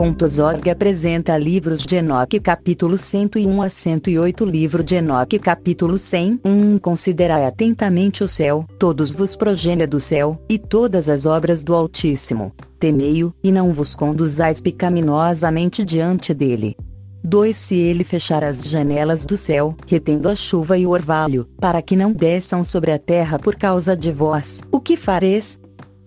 [0.00, 6.78] Org apresenta livros de Enoque capítulo 101 a 108 Livro de Enoque capítulo 100 1
[6.78, 12.50] Considerai atentamente o céu, todos vos progênia do céu, e todas as obras do Altíssimo.
[12.78, 16.74] Temei-o, e não vos conduzais pecaminosamente diante dele.
[17.22, 21.82] 2 Se ele fechar as janelas do céu, retendo a chuva e o orvalho, para
[21.82, 25.60] que não desçam sobre a terra por causa de vós, o que fareis?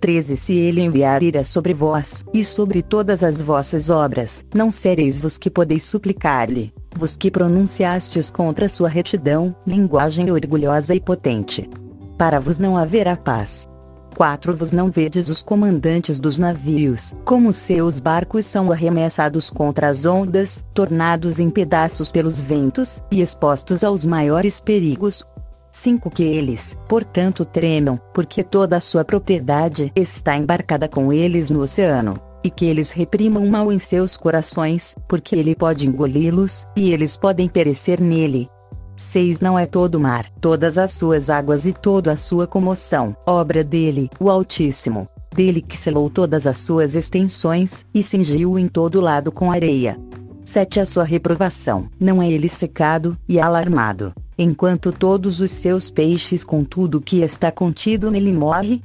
[0.03, 5.17] 13 Se ele enviar ira sobre vós, e sobre todas as vossas obras, não sereis
[5.17, 11.69] vos que podeis suplicar-lhe, vos que pronunciastes contra sua retidão, linguagem orgulhosa e potente.
[12.17, 13.65] Para vos não haverá paz.
[14.13, 20.05] 4 Vos não vedes os comandantes dos navios, como seus barcos são arremessados contra as
[20.05, 25.25] ondas, tornados em pedaços pelos ventos, e expostos aos maiores perigos,
[25.73, 31.61] 5 Que eles, portanto, tremam, porque toda a sua propriedade está embarcada com eles no
[31.61, 36.93] oceano, e que eles reprimam o mal em seus corações, porque ele pode engoli-los, e
[36.93, 38.47] eles podem perecer nele.
[38.95, 43.15] 6 Não é todo o mar, todas as suas águas e toda a sua comoção,
[43.25, 45.07] obra dele, o Altíssimo.
[45.35, 49.97] Dele que selou todas as suas extensões, e cingiu em todo lado com areia.
[50.43, 56.43] 7 A sua reprovação, não é ele secado, e alarmado enquanto todos os seus peixes
[56.43, 58.81] com tudo que está contido nele morre?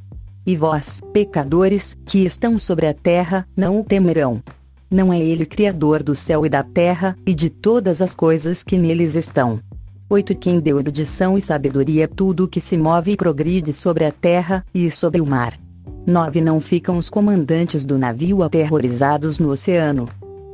[0.47, 4.43] E vós, pecadores, que estão sobre a terra, não o temerão.
[4.91, 8.79] Não é ele Criador do céu e da terra, e de todas as coisas que
[8.79, 9.61] neles estão.
[10.09, 14.13] 8 Quem deu erudição e sabedoria a tudo que se move e progride sobre a
[14.13, 15.59] terra, e sobre o mar.
[16.07, 20.09] 9 Não ficam os comandantes do navio aterrorizados no oceano.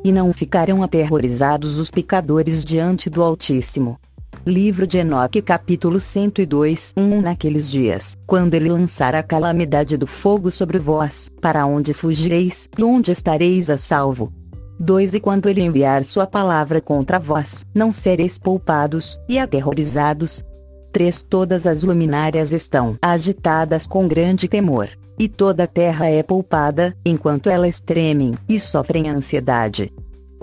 [0.04, 3.98] E não ficarão aterrorizados os pecadores diante do Altíssimo.
[4.44, 10.50] Livro de Enoque capítulo 102 1 Naqueles dias, quando ele lançar a calamidade do fogo
[10.50, 14.30] sobre vós, para onde fugireis, e onde estareis a salvo?
[14.78, 20.44] 2 E quando ele enviar sua palavra contra vós, não sereis poupados, e aterrorizados?
[20.92, 26.96] 3 Todas as luminárias estão agitadas com grande temor, e toda a terra é poupada,
[27.04, 29.92] enquanto elas tremem, e sofrem ansiedade.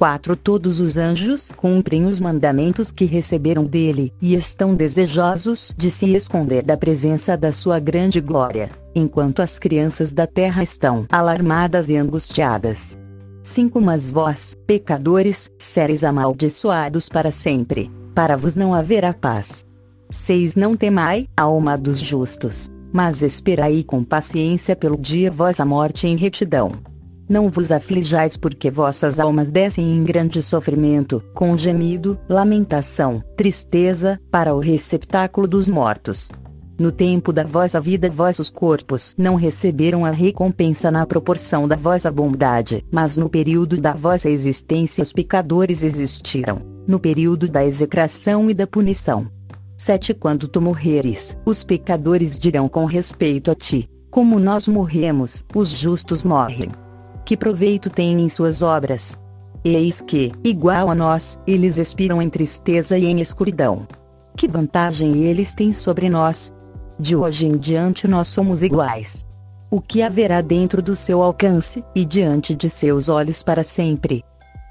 [0.01, 6.11] 4 Todos os anjos cumprem os mandamentos que receberam dele, e estão desejosos de se
[6.15, 11.95] esconder da presença da sua grande glória, enquanto as crianças da terra estão alarmadas e
[11.95, 12.97] angustiadas.
[13.43, 19.63] 5 Mas vós, pecadores, sereis amaldiçoados para sempre, para vos não haverá paz.
[20.09, 26.15] 6 Não temai, alma dos justos, mas esperai com paciência pelo dia vossa morte em
[26.15, 26.71] retidão
[27.31, 34.53] não vos aflijais porque vossas almas descem em grande sofrimento, com gemido, lamentação, tristeza, para
[34.53, 36.29] o receptáculo dos mortos.
[36.77, 42.11] No tempo da vossa vida vossos corpos não receberam a recompensa na proporção da vossa
[42.11, 48.53] bondade, mas no período da vossa existência os pecadores existiram, no período da execração e
[48.53, 49.27] da punição.
[49.83, 55.69] 7 Quando tu morreres, os pecadores dirão com respeito a ti: Como nós morremos, os
[55.69, 56.69] justos morrem
[57.25, 59.17] que proveito têm em suas obras?
[59.65, 63.87] Eis que, igual a nós, eles expiram em tristeza e em escuridão.
[64.37, 66.53] Que vantagem eles têm sobre nós?
[66.99, 69.25] De hoje em diante nós somos iguais.
[69.71, 74.23] O que haverá dentro do seu alcance, e diante de seus olhos para sempre?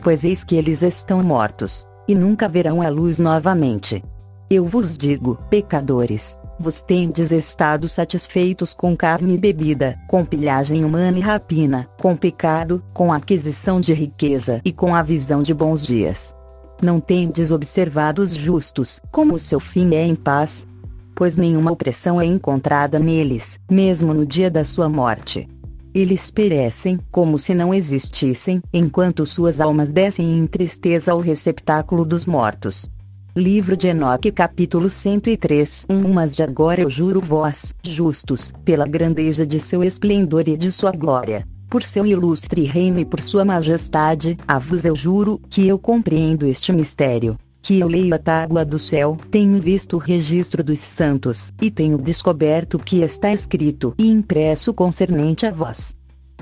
[0.04, 4.04] Pois eis que eles estão mortos, e nunca verão a luz novamente.
[4.53, 11.16] Eu vos digo, pecadores, vos tendes estado satisfeitos com carne e bebida, com pilhagem humana
[11.16, 16.34] e rapina, com pecado, com aquisição de riqueza e com a visão de bons dias.
[16.83, 20.66] Não tendes observado os justos, como o seu fim é em paz?
[21.15, 25.49] Pois nenhuma opressão é encontrada neles, mesmo no dia da sua morte.
[25.94, 32.27] Eles perecem, como se não existissem, enquanto suas almas descem em tristeza ao receptáculo dos
[32.27, 32.91] mortos.
[33.36, 39.46] Livro de Enoque capítulo 103 1 Mas de agora eu juro vós, justos, pela grandeza
[39.46, 44.36] de seu esplendor e de sua glória, por seu ilustre reino e por sua majestade,
[44.48, 48.80] a vos eu juro, que eu compreendo este mistério, que eu leio a tábua do
[48.80, 54.10] céu, tenho visto o registro dos santos, e tenho descoberto o que está escrito e
[54.10, 55.94] impresso concernente a vós.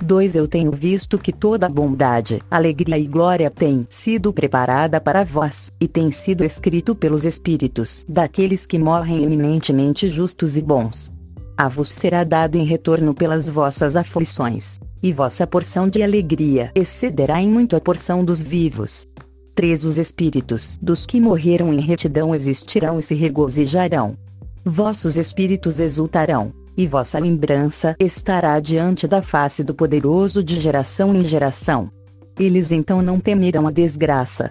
[0.03, 5.71] 2 Eu tenho visto que toda bondade, alegria e glória tem sido preparada para vós,
[5.81, 11.11] e tem sido escrito pelos Espíritos daqueles que morrem eminentemente justos e bons.
[11.57, 17.41] A vos será dado em retorno pelas vossas aflições, e vossa porção de alegria excederá
[17.41, 19.07] em muito a porção dos vivos.
[19.55, 24.17] 3 Os Espíritos dos que morreram em retidão existirão e se regozijarão.
[24.65, 31.25] Vossos espíritos exultarão, e vossa lembrança estará diante da face do poderoso de geração em
[31.25, 31.91] geração.
[32.39, 34.49] eles então não temerão a desgraça.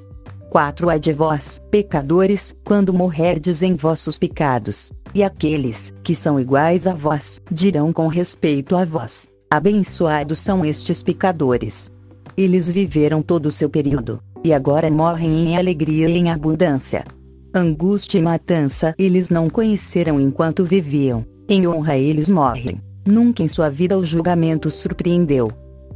[0.49, 6.85] 4 Ai de vós, pecadores, quando morrerdes em vossos pecados, e aqueles, que são iguais
[6.85, 11.89] a vós, dirão com respeito a vós: Abençoados são estes pecadores.
[12.35, 17.05] Eles viveram todo o seu período, e agora morrem em alegria e em abundância.
[17.53, 22.81] Angústia e matança eles não conheceram enquanto viviam, em honra eles morrem.
[23.05, 25.49] Nunca em sua vida o julgamento surpreendeu.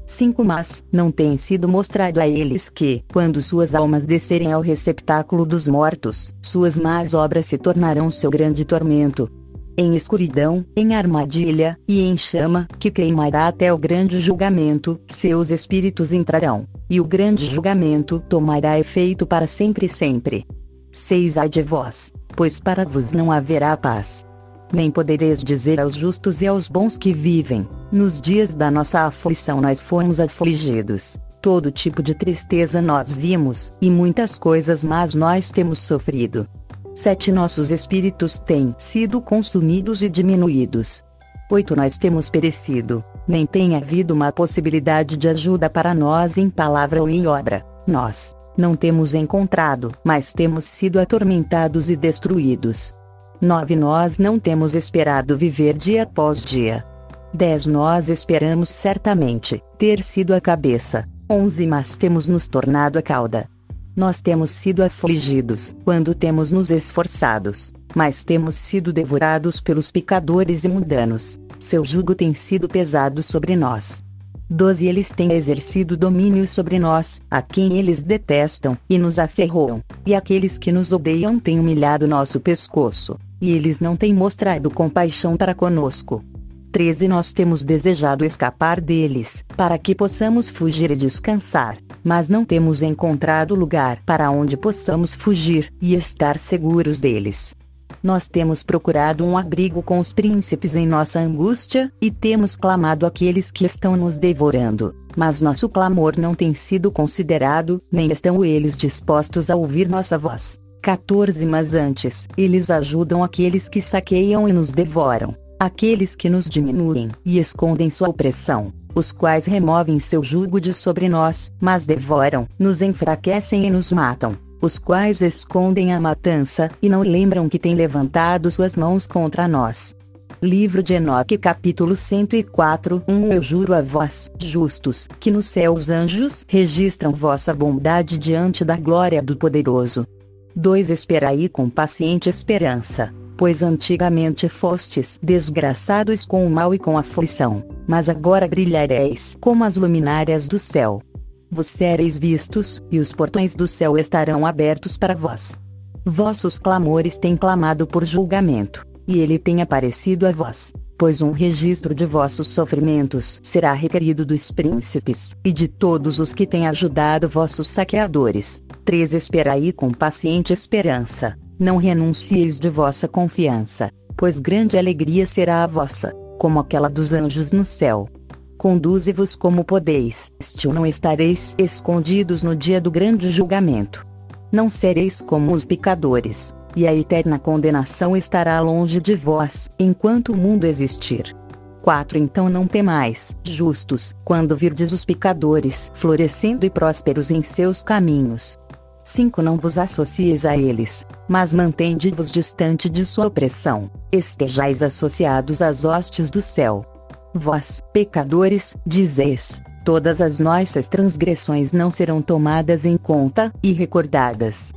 [0.06, 5.46] 5 Mas não tem sido mostrado a eles que, quando suas almas descerem ao receptáculo
[5.46, 9.30] dos mortos, suas más obras se tornarão seu grande tormento.
[9.78, 16.12] Em escuridão, em armadilha, e em chama, que queimará até o grande julgamento, seus espíritos
[16.12, 20.46] entrarão, e o grande julgamento tomará efeito para sempre e sempre.
[20.92, 24.26] 6 Ai de vós, pois para vos não haverá paz
[24.72, 29.60] nem podereis dizer aos justos e aos bons que vivem: Nos dias da nossa aflição
[29.62, 31.18] nós fomos afligidos.
[31.42, 36.48] Todo tipo de tristeza nós vimos, e muitas coisas más nós temos sofrido.
[36.94, 41.04] Sete nossos espíritos têm sido consumidos e diminuídos.
[41.50, 47.02] Oito nós temos perecido, nem tem havido uma possibilidade de ajuda para nós em palavra
[47.02, 47.66] ou em obra.
[47.88, 52.94] Nós não temos encontrado, mas temos sido atormentados e destruídos.
[53.42, 56.86] 9 Nós não temos esperado viver dia após dia.
[57.34, 61.10] 10 Nós esperamos certamente ter sido a cabeça.
[61.28, 63.50] 11 Mas temos nos tornado a cauda.
[63.96, 70.70] Nós temos sido afligidos quando temos nos esforçados, mas temos sido devorados pelos pecadores e
[70.70, 71.40] mundanos.
[71.60, 74.04] Seu jugo tem sido pesado sobre nós.
[74.52, 80.14] 12 Eles têm exercido domínio sobre nós, a quem eles detestam, e nos aferroam, e
[80.14, 85.56] aqueles que nos odeiam têm humilhado nosso pescoço e eles não têm mostrado compaixão para
[85.56, 86.24] conosco.
[86.72, 92.82] 13 Nós temos desejado escapar deles, para que possamos fugir e descansar, mas não temos
[92.82, 97.54] encontrado lugar para onde possamos fugir e estar seguros deles.
[98.02, 103.52] Nós temos procurado um abrigo com os príncipes em nossa angústia, e temos clamado aqueles
[103.52, 109.50] que estão nos devorando, mas nosso clamor não tem sido considerado, nem estão eles dispostos
[109.50, 110.61] a ouvir nossa voz.
[110.82, 117.10] 14 Mas antes, eles ajudam aqueles que saqueiam e nos devoram, aqueles que nos diminuem
[117.24, 122.82] e escondem sua opressão, os quais removem seu jugo de sobre nós, mas devoram, nos
[122.82, 128.50] enfraquecem e nos matam, os quais escondem a matança, e não lembram que têm levantado
[128.50, 129.96] suas mãos contra nós.
[130.42, 135.92] Livro de Enoque capítulo 104 1 Eu juro a vós, justos, que no céu os
[135.92, 140.08] anjos registram vossa bondade diante da glória do Poderoso,
[140.56, 147.64] 2 Esperai com paciente esperança, pois antigamente fostes desgraçados com o mal e com aflição,
[147.88, 151.02] mas agora brilhareis como as luminárias do céu.
[151.50, 155.58] Vos sereis vistos, e os portões do céu estarão abertos para vós.
[156.06, 161.96] Vossos clamores têm clamado por julgamento, e ele tem aparecido a vós pois um registro
[161.96, 167.66] de vossos sofrimentos será requerido dos príncipes, e de todos os que têm ajudado vossos
[167.66, 168.62] saqueadores.
[168.86, 169.16] 3.
[169.16, 176.14] Esperai com paciente esperança, não renuncieis de vossa confiança, pois grande alegria será a vossa,
[176.38, 178.08] como aquela dos anjos no céu.
[178.56, 184.06] Conduze-vos como podeis, estil não estareis escondidos no dia do grande julgamento.
[184.52, 190.38] Não sereis como os pecadores, e a eterna condenação estará longe de vós, enquanto o
[190.38, 191.36] mundo existir.
[191.82, 198.58] 4 Então não temais, justos, quando virdes os pecadores florescendo e prósperos em seus caminhos.
[199.04, 205.84] 5 Não vos associeis a eles, mas mantende-vos distante de sua opressão, estejais associados às
[205.84, 206.86] hostes do céu.
[207.34, 214.72] Vós, pecadores, dizeis, todas as nossas transgressões não serão tomadas em conta e recordadas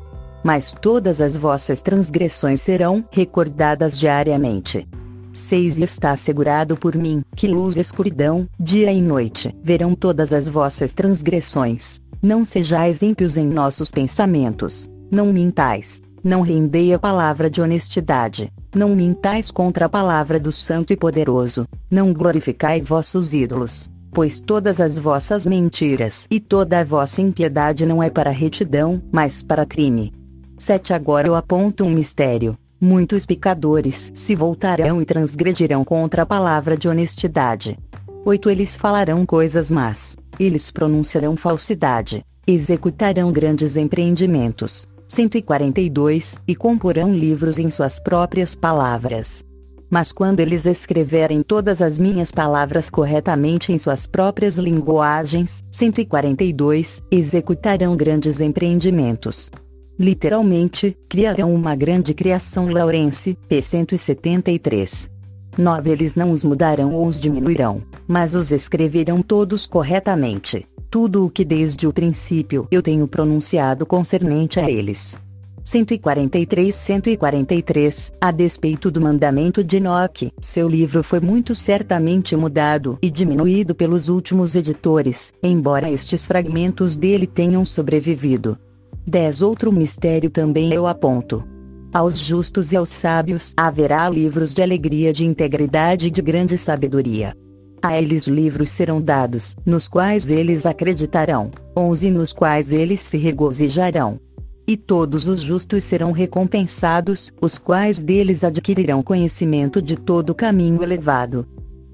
[0.45, 4.87] mas todas as vossas transgressões serão recordadas diariamente.
[5.33, 10.49] 6 Está assegurado por mim, que luz e escuridão, dia e noite, verão todas as
[10.49, 12.01] vossas transgressões.
[12.23, 18.95] Não sejais ímpios em nossos pensamentos, não mintais, não rendei a palavra de honestidade, não
[18.95, 24.99] mintais contra a palavra do Santo e Poderoso, não glorificai vossos ídolos, pois todas as
[24.99, 30.13] vossas mentiras e toda a vossa impiedade não é para retidão, mas para crime.
[30.57, 32.57] 7 Agora eu aponto um mistério.
[32.81, 37.79] Muitos pecadores se voltarão e transgredirão contra a palavra de honestidade.
[38.25, 40.17] 8 Eles falarão coisas más.
[40.39, 42.25] Eles pronunciarão falsidade.
[42.47, 44.87] Executarão grandes empreendimentos.
[45.09, 49.45] 142 E comporão livros em suas próprias palavras.
[49.91, 57.97] Mas quando eles escreverem todas as minhas palavras corretamente em suas próprias linguagens, 142, executarão
[57.97, 59.51] grandes empreendimentos.
[59.99, 63.63] Literalmente, criarão uma grande criação Laurence, p.
[63.63, 65.09] 173.
[65.57, 70.67] 9 Eles não os mudarão ou os diminuirão, mas os escreverão todos corretamente.
[70.91, 75.17] Tudo o que desde o princípio eu tenho pronunciado concernente a eles.
[75.63, 83.11] 143 143 A despeito do mandamento de Enoque, seu livro foi muito certamente mudado e
[83.11, 88.59] diminuído pelos últimos editores, embora estes fragmentos dele tenham sobrevivido.
[89.07, 91.45] 10 Outro mistério também eu aponto.
[91.93, 97.37] Aos justos e aos sábios haverá livros de alegria, de integridade e de grande sabedoria.
[97.83, 104.19] A eles livros serão dados, nos quais eles acreditarão, 11 nos quais eles se regozijarão.
[104.67, 110.83] E todos os justos serão recompensados, os quais deles adquirirão conhecimento de todo o caminho
[110.83, 111.47] elevado.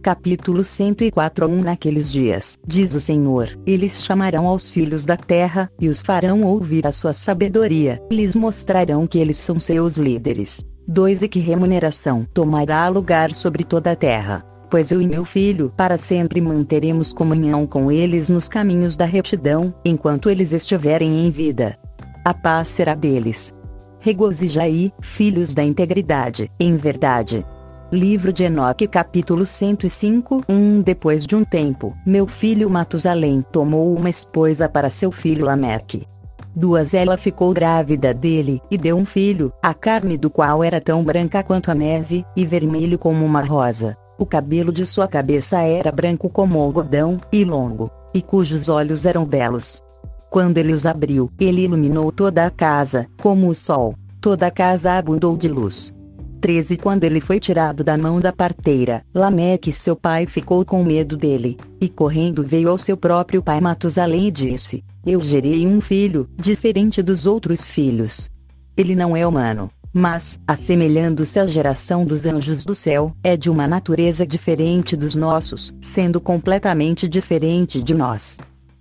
[0.02, 5.88] Capítulo 104 1 Naqueles dias, diz o Senhor, eles chamarão aos filhos da terra, e
[5.88, 10.64] os farão ouvir a sua sabedoria, lhes mostrarão que eles são seus líderes.
[10.88, 14.45] 2 E que remuneração tomará lugar sobre toda a terra.
[14.71, 19.75] Pois eu e meu filho para sempre manteremos comunhão com eles nos caminhos da retidão,
[19.85, 21.78] enquanto eles estiverem em vida
[22.25, 23.52] a paz será deles.
[23.99, 27.45] Regozijai, filhos da integridade, em verdade.
[27.92, 34.09] Livro de Enoque capítulo 105 1 Depois de um tempo, meu filho Matusalém tomou uma
[34.09, 36.06] esposa para seu filho Lameque.
[36.54, 41.02] Duas ela ficou grávida dele, e deu um filho, a carne do qual era tão
[41.02, 43.97] branca quanto a neve, e vermelho como uma rosa.
[44.16, 49.25] O cabelo de sua cabeça era branco como algodão, e longo, e cujos olhos eram
[49.25, 49.82] belos.
[50.30, 53.97] Quando ele os abriu, ele iluminou toda a casa, como o sol.
[54.20, 55.92] Toda a casa abundou de luz.
[56.40, 61.16] 13 Quando ele foi tirado da mão da parteira, Lameque seu pai ficou com medo
[61.16, 66.28] dele, e correndo veio ao seu próprio pai Matusalém e disse: Eu gerei um filho,
[66.37, 68.30] diferente dos outros filhos.
[68.76, 73.66] Ele não é humano, mas, assemelhando-se à geração dos anjos do céu, é de uma
[73.66, 78.38] natureza diferente dos nossos, sendo completamente diferente de nós.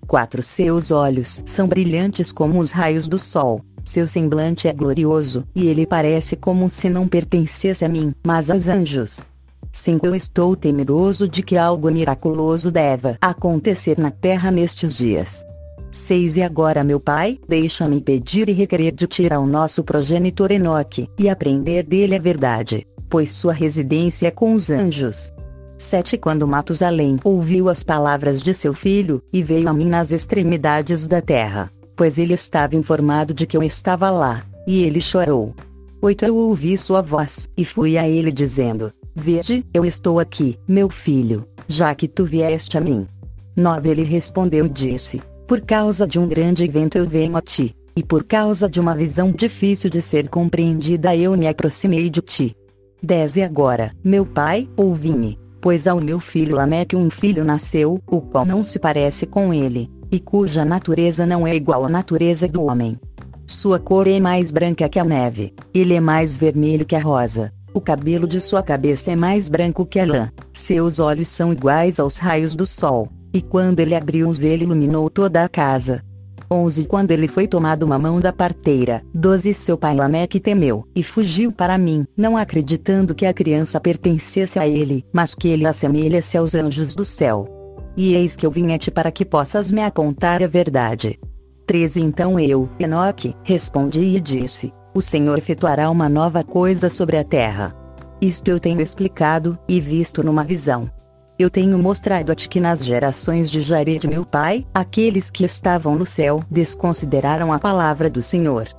[0.08, 3.62] 4 Seus olhos são brilhantes como os raios do sol.
[3.90, 8.68] Seu semblante é glorioso, e ele parece como se não pertencesse a mim, mas aos
[8.68, 9.26] anjos.
[9.74, 15.44] 5 Eu estou temeroso de que algo miraculoso deva acontecer na terra nestes dias.
[15.92, 21.10] 6 E agora, meu pai, deixa-me pedir e requerer de ti ao nosso progenitor Enoque,
[21.18, 25.32] e aprender dele a verdade, pois sua residência é com os anjos.
[25.80, 31.08] 7 Quando Matusalém ouviu as palavras de seu filho, e veio a mim nas extremidades
[31.08, 35.54] da terra, pois ele estava informado de que eu estava lá, e ele chorou.
[36.02, 40.90] 8 Eu ouvi sua voz, e fui a ele dizendo: Vede, eu estou aqui, meu
[40.90, 43.06] filho, já que tu vieste a mim.
[43.54, 47.76] 9 Ele respondeu e disse: Por causa de um grande evento eu venho a ti,
[47.94, 52.56] e por causa de uma visão difícil de ser compreendida eu me aproximei de ti.
[53.04, 58.22] 10 E agora, meu pai, ouvi-me pois ao meu filho Lameque um filho nasceu, o
[58.22, 62.64] qual não se parece com ele, e cuja natureza não é igual à natureza do
[62.64, 63.00] homem.
[63.46, 67.52] Sua cor é mais branca que a neve, ele é mais vermelho que a rosa,
[67.74, 72.00] o cabelo de sua cabeça é mais branco que a lã, seus olhos são iguais
[72.00, 76.04] aos raios do sol, e quando ele abriu-os ele iluminou toda a casa.
[76.52, 81.04] 11 Quando ele foi tomado uma mão da parteira, 12 Seu pai Lameque temeu, e
[81.04, 86.38] fugiu para mim, não acreditando que a criança pertencesse a ele, mas que ele assemelha-se
[86.38, 87.59] aos anjos do céu.
[88.00, 91.20] E eis que eu vim a ti para que possas me apontar a verdade.
[91.66, 97.26] 13 Então eu, Enoque, respondi e disse: O Senhor efetuará uma nova coisa sobre a
[97.26, 97.76] terra.
[98.22, 100.90] Isto eu tenho explicado, e visto numa visão.
[101.38, 105.96] Eu tenho mostrado a ti que nas gerações de Jared meu pai, aqueles que estavam
[105.96, 108.70] no céu desconsideraram a palavra do Senhor.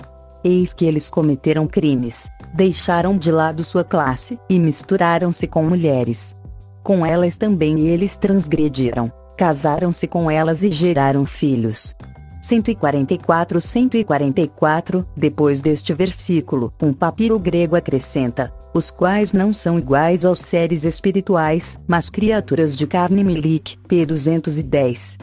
[0.43, 6.35] Eis que eles cometeram crimes, deixaram de lado sua classe, e misturaram-se com mulheres.
[6.83, 11.95] Com elas também eles transgrediram, casaram-se com elas e geraram filhos.
[12.41, 20.39] 144 144 Depois deste versículo, um papiro grego acrescenta: os quais não são iguais aos
[20.39, 24.05] seres espirituais, mas criaturas de carne Milik, p.
[24.05, 25.17] 210.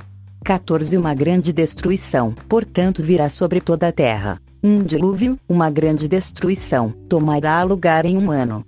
[0.44, 4.40] 14 Uma grande destruição, portanto virá sobre toda a terra.
[4.62, 8.64] Um dilúvio, uma grande destruição, tomará lugar em um ano.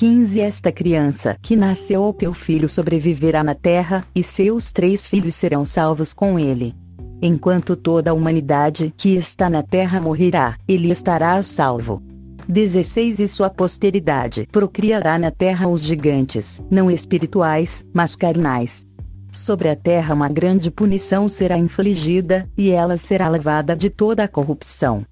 [0.00, 5.34] 15 Esta criança que nasceu ao teu filho sobreviverá na terra, e seus três filhos
[5.34, 6.74] serão salvos com ele.
[7.20, 12.02] Enquanto toda a humanidade que está na terra morrerá, ele estará salvo.
[12.48, 18.86] 16 E sua posteridade procriará na terra os gigantes, não espirituais, mas carnais.
[19.30, 24.28] Sobre a terra uma grande punição será infligida, e ela será levada de toda a
[24.28, 25.04] corrupção.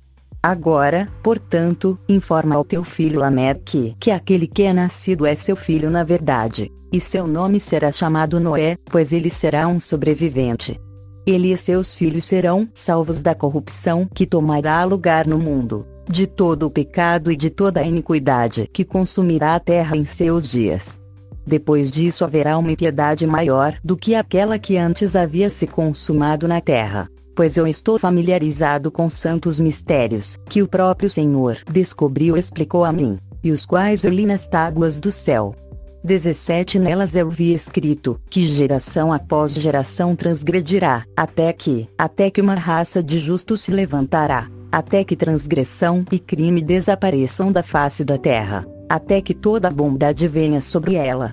[0.43, 5.91] Agora, portanto, informa ao teu filho Lameque que aquele que é nascido é seu filho
[5.91, 10.81] na verdade, e seu nome será chamado Noé, pois ele será um sobrevivente.
[11.27, 16.67] Ele e seus filhos serão salvos da corrupção que tomará lugar no mundo, de todo
[16.67, 21.01] o pecado e de toda a iniquidade que consumirá a terra em seus dias.
[21.45, 26.61] Depois disso haverá uma impiedade maior do que aquela que antes havia se consumado na
[26.61, 32.85] terra pois eu estou familiarizado com santos mistérios, que o próprio Senhor descobriu e explicou
[32.85, 35.55] a mim, e os quais eu li nas tábuas do céu.
[36.03, 42.57] 17 Nelas eu vi escrito, que geração após geração transgredirá, até que, até que uma
[42.57, 48.67] raça de justos se levantará, até que transgressão e crime desapareçam da face da terra,
[48.89, 51.33] até que toda bondade venha sobre ela.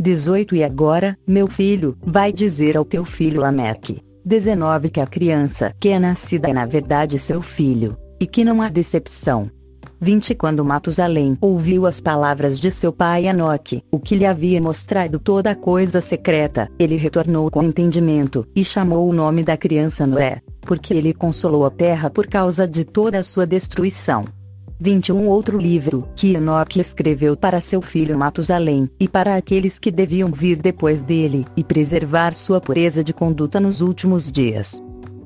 [0.00, 5.74] 18 E agora, meu filho, vai dizer ao teu filho Lameque, 19 Que a criança
[5.78, 9.50] que é nascida é na verdade seu filho, e que não há decepção.
[10.00, 15.18] 20 Quando Matusalém ouviu as palavras de seu pai Enoque, o que lhe havia mostrado
[15.18, 20.40] toda a coisa secreta, ele retornou com entendimento, e chamou o nome da criança Noé,
[20.62, 24.24] porque ele consolou a terra por causa de toda a sua destruição.
[24.84, 30.30] 21 Outro livro, que Enoque escreveu para seu filho Matusalém, e para aqueles que deviam
[30.30, 34.82] vir depois dele, e preservar sua pureza de conduta nos últimos dias.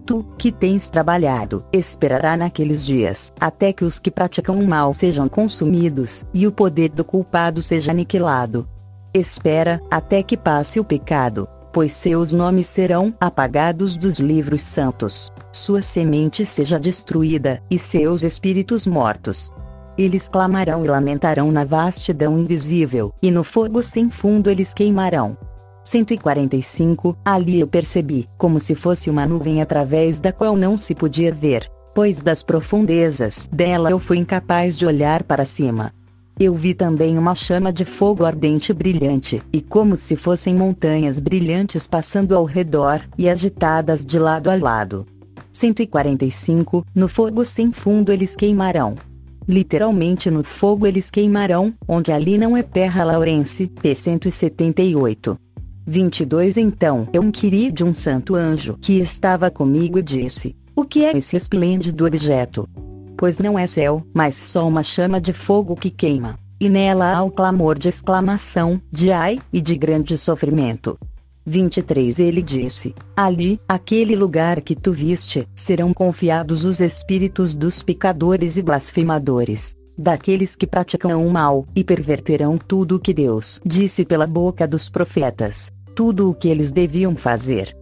[0.06, 5.28] Tu, que tens trabalhado, esperará naqueles dias, até que os que praticam o mal sejam
[5.28, 8.68] consumidos, e o poder do culpado seja aniquilado.
[9.12, 11.48] Espera, até que passe o pecado,
[11.78, 18.85] pois seus nomes serão apagados dos livros santos, sua semente seja destruída, e seus espíritos
[18.85, 19.52] mortos.
[19.97, 25.38] Eles clamarão e lamentarão na vastidão invisível, e no fogo sem fundo eles queimarão.
[25.85, 31.32] 145 Ali eu percebi, como se fosse uma nuvem através da qual não se podia
[31.32, 35.93] ver, pois das profundezas dela eu fui incapaz de olhar para cima.
[36.40, 41.18] Eu vi também uma chama de fogo ardente e brilhante, e como se fossem montanhas
[41.18, 45.04] brilhantes passando ao redor, e agitadas de lado a lado.
[45.50, 48.94] 145 No fogo sem fundo eles queimarão.
[49.48, 55.36] Literalmente no fogo eles queimarão, onde ali não é terra laurense, P 178.
[55.84, 61.04] 22 Então eu inquiri de um santo anjo que estava comigo e disse: O que
[61.04, 62.68] é esse esplêndido objeto?
[63.19, 67.23] Pois não é céu, mas só uma chama de fogo que queima, e nela há
[67.23, 70.97] o clamor de exclamação, de ai, e de grande sofrimento.
[71.45, 78.57] 23 Ele disse: Ali, aquele lugar que tu viste, serão confiados os espíritos dos pecadores
[78.57, 84.26] e blasfemadores, daqueles que praticam o mal, e perverterão tudo o que Deus disse pela
[84.28, 87.76] boca dos profetas, tudo o que eles deviam fazer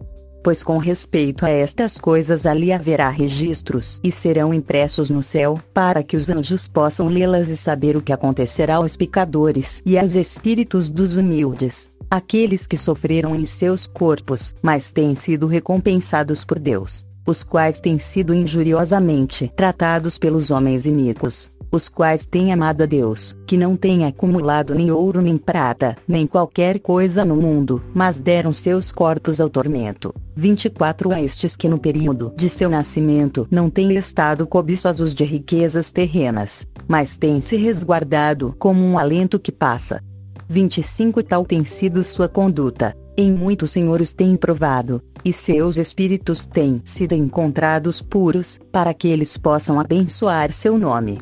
[0.47, 6.01] pois com respeito a estas coisas ali haverá registros e serão impressos no céu, para
[6.01, 10.89] que os anjos possam lê-las e saber o que acontecerá aos pecadores e aos espíritos
[10.89, 17.43] dos humildes, aqueles que sofreram em seus corpos, mas têm sido recompensados por Deus, os
[17.43, 23.57] quais têm sido injuriosamente tratados pelos homens iníquos os quais têm amado a Deus, que
[23.57, 28.91] não têm acumulado nem ouro nem prata, nem qualquer coisa no mundo, mas deram seus
[28.91, 30.13] corpos ao tormento.
[30.35, 35.91] 24 A estes que no período de seu nascimento não têm estado cobiçosos de riquezas
[35.91, 40.01] terrenas, mas têm se resguardado como um alento que passa.
[40.47, 46.81] 25 Tal tem sido sua conduta, em muitos senhores tem provado, e seus espíritos têm
[46.85, 51.17] sido encontrados puros, para que eles possam abençoar seu nome.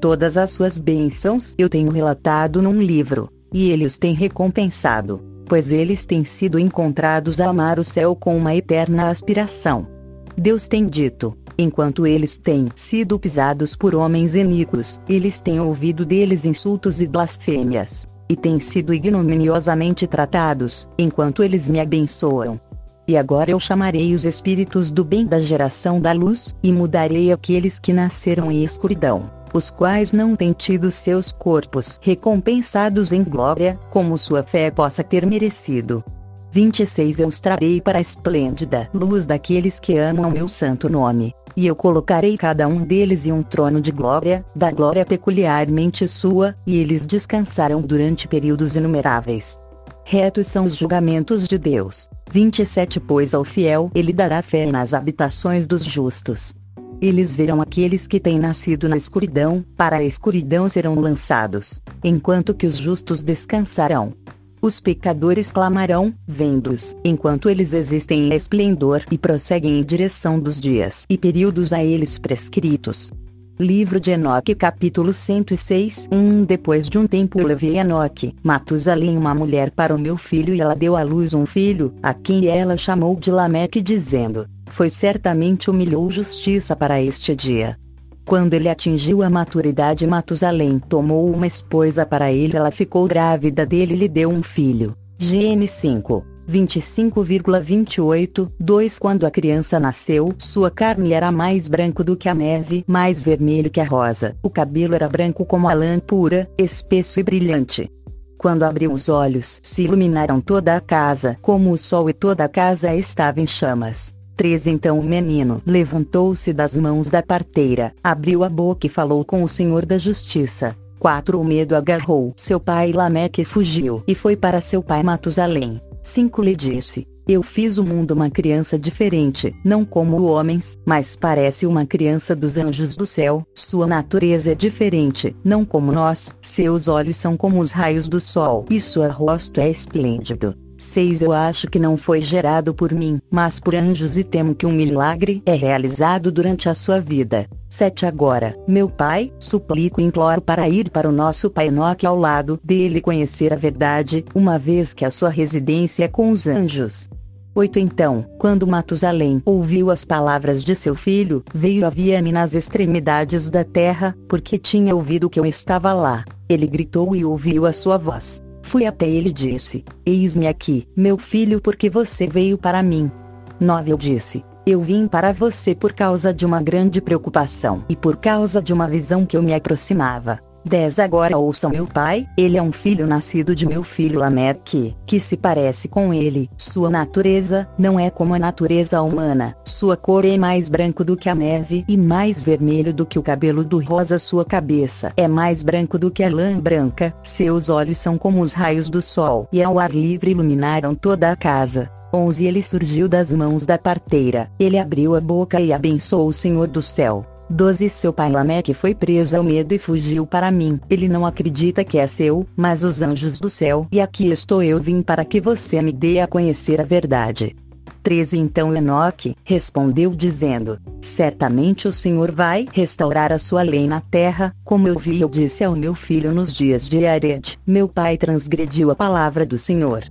[0.00, 5.72] Todas as suas bênçãos eu tenho relatado num livro, e ele os tem recompensado, pois
[5.72, 9.88] eles têm sido encontrados a amar o céu com uma eterna aspiração.
[10.36, 16.44] Deus tem dito: enquanto eles têm sido pisados por homens iníquos, eles têm ouvido deles
[16.44, 22.60] insultos e blasfêmias, e têm sido ignominiosamente tratados, enquanto eles me abençoam.
[23.08, 27.80] E agora eu chamarei os espíritos do bem da geração da luz, e mudarei aqueles
[27.80, 34.18] que nasceram em escuridão os quais não têm tido seus corpos recompensados em glória, como
[34.18, 36.04] sua fé possa ter merecido.
[36.50, 41.66] 26 Eu os trarei para a esplêndida luz daqueles que amam meu santo nome, e
[41.66, 46.76] eu colocarei cada um deles em um trono de glória, da glória peculiarmente sua, e
[46.76, 49.58] eles descansarão durante períodos inumeráveis.
[50.04, 52.08] Retos são os julgamentos de Deus.
[52.32, 56.54] 27 Pois ao fiel ele dará fé nas habitações dos justos.
[57.00, 62.66] Eles verão aqueles que têm nascido na escuridão, para a escuridão serão lançados, enquanto que
[62.66, 64.12] os justos descansarão.
[64.60, 71.06] Os pecadores clamarão, vendo-os, enquanto eles existem em esplendor e prosseguem em direção dos dias
[71.08, 73.12] e períodos a eles prescritos.
[73.60, 79.34] Livro de Enoque capítulo 106 1 Depois de um tempo eu levei Enoque, Matusalém uma
[79.34, 82.76] mulher para o meu filho e ela deu à luz um filho, a quem ela
[82.76, 87.76] chamou de Lameque dizendo, foi certamente humilhou justiça para este dia.
[88.24, 93.94] Quando ele atingiu a maturidade, Matusalém tomou uma esposa para ele, ela ficou grávida dele
[93.94, 94.94] e lhe deu um filho.
[95.18, 96.37] GN 5.
[96.48, 102.84] 25,28 2 Quando a criança nasceu, sua carne era mais branco do que a neve,
[102.86, 104.34] mais vermelho que a rosa.
[104.42, 107.90] O cabelo era branco como a lã pura, espesso e brilhante.
[108.38, 112.48] Quando abriu os olhos, se iluminaram toda a casa, como o sol e toda a
[112.48, 114.14] casa estava em chamas.
[114.36, 119.42] 3 Então o menino levantou-se das mãos da parteira, abriu a boca e falou com
[119.42, 120.76] o Senhor da Justiça.
[121.00, 125.80] 4 O medo agarrou seu pai Lameque e fugiu e foi para seu pai Matusalém.
[126.08, 131.66] 5 Lhe disse: Eu fiz o mundo uma criança diferente, não como homens, mas parece
[131.66, 133.46] uma criança dos anjos do céu.
[133.54, 138.64] Sua natureza é diferente, não como nós, seus olhos são como os raios do sol
[138.70, 140.67] e seu rosto é esplêndido.
[140.78, 144.64] 6 Eu acho que não foi gerado por mim, mas por anjos e temo que
[144.64, 147.46] um milagre é realizado durante a sua vida.
[147.68, 152.16] 7 Agora, meu pai, suplico e imploro para ir para o nosso pai Enoque ao
[152.16, 157.08] lado dele conhecer a verdade, uma vez que a sua residência é com os anjos.
[157.54, 163.50] 8 Então, quando Matusalém ouviu as palavras de seu filho, veio a via-me nas extremidades
[163.50, 166.24] da terra, porque tinha ouvido que eu estava lá.
[166.48, 168.40] Ele gritou e ouviu a sua voz.
[168.68, 173.10] Fui até ele e disse: Eis-me aqui, meu filho, porque você veio para mim.
[173.58, 178.18] 9 Eu disse: Eu vim para você por causa de uma grande preocupação e por
[178.18, 180.38] causa de uma visão que eu me aproximava.
[180.64, 185.20] 10 Agora ouçam meu pai, ele é um filho nascido de meu filho Lameque, que
[185.20, 186.50] se parece com ele.
[186.56, 189.56] Sua natureza não é como a natureza humana.
[189.64, 193.22] Sua cor é mais branco do que a neve e mais vermelho do que o
[193.22, 194.18] cabelo do rosa.
[194.18, 197.14] Sua cabeça é mais branco do que a lã branca.
[197.22, 201.36] Seus olhos são como os raios do sol e ao ar livre iluminaram toda a
[201.36, 201.90] casa.
[202.12, 204.50] 11 Ele surgiu das mãos da parteira.
[204.58, 207.37] Ele abriu a boca e abençoou o Senhor do céu.
[207.50, 210.78] 12 Seu pai Lameque foi preso ao medo e fugiu para mim.
[210.90, 213.86] Ele não acredita que é seu, mas os anjos do céu.
[213.90, 217.56] E aqui estou eu vim para que você me dê a conhecer a verdade.
[218.02, 224.54] 13 Então Enoque respondeu dizendo: Certamente o Senhor vai restaurar a sua lei na terra,
[224.64, 227.58] como eu vi eu disse ao meu filho nos dias de Ared.
[227.66, 230.04] Meu pai transgrediu a palavra do Senhor.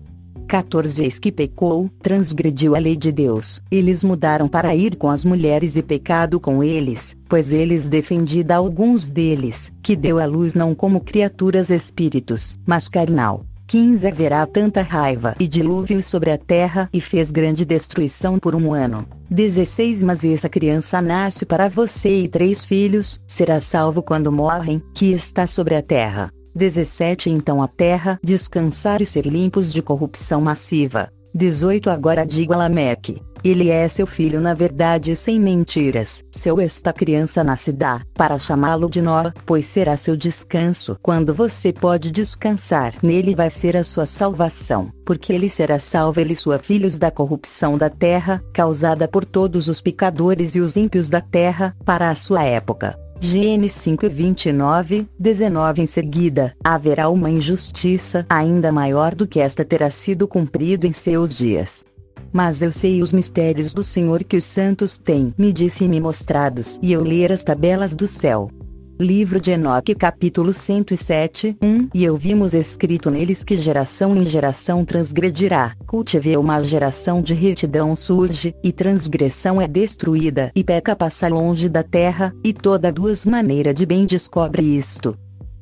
[0.48, 3.62] 14 Eis que pecou, transgrediu a lei de Deus.
[3.70, 9.10] Eles mudaram para ir com as mulheres e pecado com eles, pois eles defendida alguns
[9.10, 13.46] deles, que deu à luz não como criaturas espíritos, mas carnal.
[13.68, 18.74] 15 Haverá tanta raiva e dilúvio sobre a terra e fez grande destruição por um
[18.74, 19.06] ano.
[19.30, 25.12] 16 Mas essa criança nasce para você e três filhos, será salvo quando morrem, que
[25.12, 26.32] está sobre a terra.
[26.58, 31.10] 17 Então a terra descansar e ser limpos de corrupção massiva.
[31.34, 33.22] 18 Agora digo a Lameque.
[33.44, 36.24] Ele é seu filho na verdade sem mentiras.
[36.32, 40.98] Seu esta criança nascerá, para chamá-lo de Nó, pois será seu descanso.
[41.02, 46.36] Quando você pode descansar nele vai ser a sua salvação, porque ele será salvo ele
[46.36, 51.22] sua filhos da corrupção da terra, causada por todos os pecadores e os ímpios da
[51.22, 52.98] terra, para a sua época.
[53.20, 59.66] GN 5 e 29, 19 Em seguida, haverá uma injustiça ainda maior do que esta
[59.66, 61.84] terá sido cumprido em seus dias.
[62.32, 66.92] Mas eu sei os mistérios do Senhor que os santos têm me disse-me mostrados e
[66.92, 68.52] eu ler as tabelas do céu.
[69.00, 74.84] Livro de Enoque capítulo 107, 1 E eu vimos escrito neles que geração em geração
[74.84, 81.70] transgredirá, cultive uma geração de retidão surge, e transgressão é destruída, e peca passa longe
[81.70, 85.16] da terra, e toda duas maneira de bem descobre isto.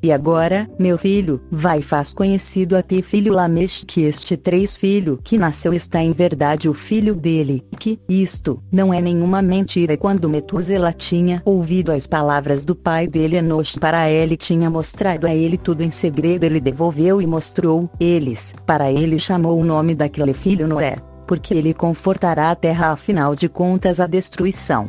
[0.06, 5.20] E agora, meu filho, vai faz conhecido a teu filho Lamesh que este três filho
[5.24, 10.30] que nasceu está em verdade o filho dele, que, isto, não é nenhuma mentira quando
[10.30, 15.58] Metuzela tinha ouvido as palavras do pai dele Enosh para ele tinha mostrado a ele
[15.58, 20.68] tudo em segredo ele devolveu e mostrou, eles, para ele chamou o nome daquele filho
[20.68, 24.88] Noé, porque ele confortará a terra afinal de contas a destruição.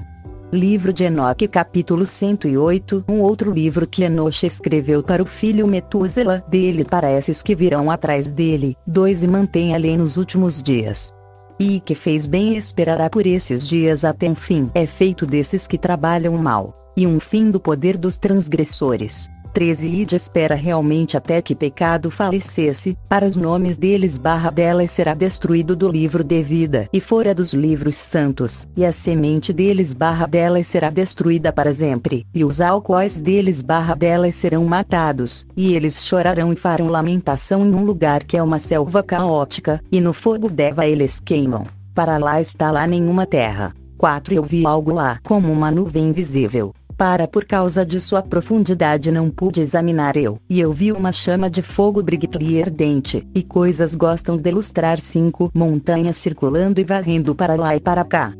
[0.52, 6.44] Livro de Enoque capítulo 108 Um outro livro que Enoche escreveu para o filho Metúsela
[6.48, 8.76] dele para esses que virão atrás dele.
[8.86, 11.12] 2 E mantém a lei nos últimos dias.
[11.58, 14.70] E que fez bem esperará por esses dias até um fim.
[14.72, 19.28] É feito desses que trabalham mal, e um fim do poder dos transgressores.
[19.56, 24.90] 13 e de espera realmente até que pecado falecesse, para os nomes deles barra delas
[24.90, 29.94] será destruído do livro de vida e fora dos livros santos, e a semente deles
[29.94, 35.74] barra delas será destruída para sempre, e os alcoóis deles barra delas serão matados, e
[35.74, 40.12] eles chorarão e farão lamentação em um lugar que é uma selva caótica, e no
[40.12, 41.66] fogo deva eles queimam.
[41.94, 43.72] Para lá está lá nenhuma terra.
[43.96, 49.10] 4 Eu vi algo lá como uma nuvem invisível para por causa de sua profundidade
[49.10, 50.40] não pude examinar eu.
[50.48, 55.00] E eu vi uma chama de fogo briguitli e ardente, e coisas gostam de lustrar
[55.00, 58.32] cinco montanhas circulando e varrendo para lá e para cá.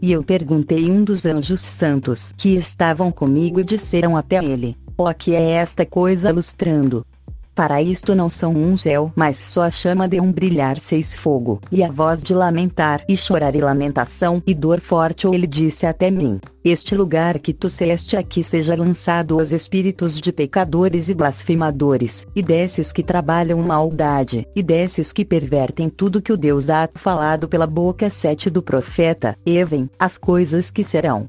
[0.00, 5.10] E eu perguntei um dos anjos santos que estavam comigo e disseram até ele: Ó
[5.10, 7.04] oh, que é esta coisa lustrando?
[7.54, 11.60] Para isto não são um céu, mas só a chama de um brilhar seis fogo,
[11.70, 15.24] e a voz de lamentar e chorar e lamentação e dor forte.
[15.24, 20.18] Ou ele disse até mim: Este lugar que tu seste aqui seja lançado aos espíritos
[20.18, 26.32] de pecadores e blasfemadores, e desses que trabalham maldade, e desses que pervertem tudo que
[26.32, 31.28] o Deus há falado pela boca sete do profeta, Even, as coisas que serão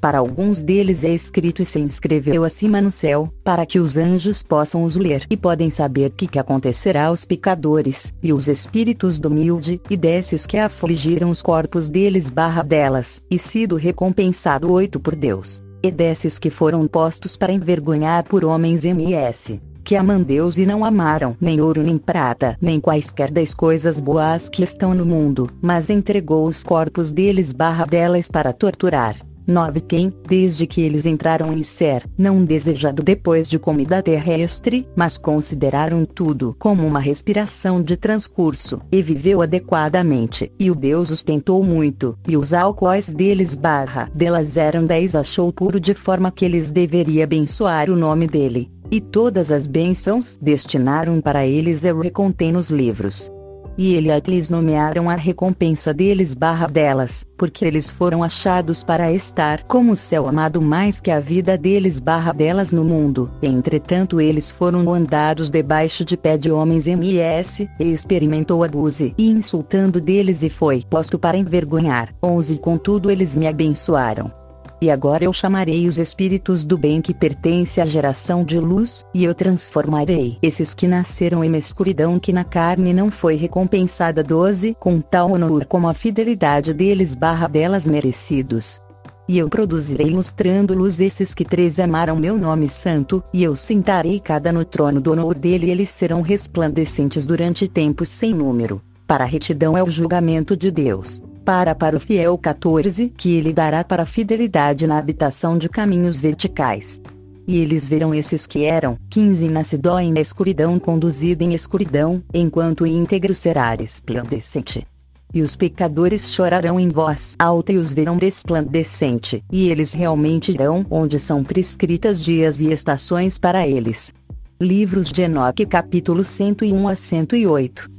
[0.00, 4.42] para alguns deles é escrito e se inscreveu acima no céu, para que os anjos
[4.42, 9.28] possam os ler e podem saber que que acontecerá aos pecadores, e os espíritos do
[9.28, 15.14] humilde, e desses que afligiram os corpos deles barra delas, e sido recompensado oito por
[15.14, 20.66] Deus, e desses que foram postos para envergonhar por homens ms que amam Deus e
[20.66, 25.48] não amaram nem ouro nem prata, nem quaisquer das coisas boas que estão no mundo,
[25.62, 29.14] mas entregou os corpos deles barra delas para torturar,
[29.46, 35.16] 9 Quem, desde que eles entraram em Ser, não desejado depois de comida terrestre, mas
[35.16, 41.62] consideraram tudo como uma respiração de transcurso, e viveu adequadamente, e o Deus os tentou
[41.62, 46.70] muito, e os alcoóis deles barra delas eram 10 achou puro de forma que eles
[46.70, 48.70] deveria abençoar o nome dele.
[48.90, 53.30] E todas as bênçãos destinaram para eles eu recontei nos livros
[53.76, 59.92] e lhes nomearam a recompensa deles barra delas, porque eles foram achados para estar como
[59.92, 63.30] o céu amado mais que a vida deles barra delas no mundo.
[63.42, 70.00] Entretanto eles foram andados debaixo de pé de homens ms, e experimentou abuse e insultando
[70.00, 72.14] deles e foi posto para envergonhar.
[72.22, 74.45] 11 Contudo eles me abençoaram
[74.80, 79.24] e agora eu chamarei os espíritos do bem que pertence à geração de luz, e
[79.24, 85.00] eu transformarei esses que nasceram em escuridão que na carne não foi recompensada 12 com
[85.00, 88.80] tal honor como a fidelidade deles barra delas merecidos.
[89.28, 94.20] E eu produzirei lustrando luz esses que três amaram meu nome santo, e eu sentarei
[94.20, 98.80] cada no trono do honor dele e eles serão resplandecentes durante tempos sem número.
[99.06, 103.52] Para a retidão é o julgamento de Deus para para o fiel 14 que ele
[103.52, 107.00] dará para a fidelidade na habitação de caminhos verticais.
[107.46, 112.80] E eles verão esses que eram, 15 na Sidó em escuridão conduzido em escuridão, enquanto
[112.80, 114.84] o íntegro será resplandecente.
[115.32, 120.84] E os pecadores chorarão em voz alta e os verão resplandecente, e eles realmente irão
[120.90, 124.12] onde são prescritas dias e estações para eles.
[124.60, 127.95] Livros de Enoque capítulo 101 a 108